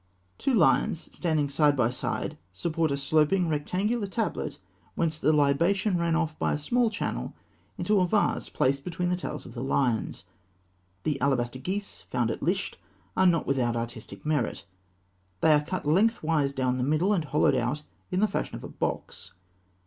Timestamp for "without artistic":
13.45-14.25